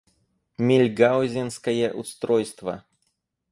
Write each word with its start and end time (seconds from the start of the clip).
Мильгаузенское 0.57 1.91
устройство. 1.93 2.83